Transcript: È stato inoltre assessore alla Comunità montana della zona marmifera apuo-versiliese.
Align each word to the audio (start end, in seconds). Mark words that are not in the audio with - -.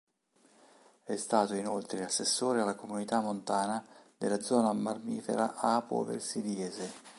È 1.03 1.15
stato 1.15 1.53
inoltre 1.53 2.03
assessore 2.03 2.59
alla 2.59 2.73
Comunità 2.73 3.19
montana 3.19 3.85
della 4.17 4.39
zona 4.41 4.73
marmifera 4.73 5.53
apuo-versiliese. 5.57 6.91